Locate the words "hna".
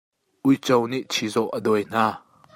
1.89-2.05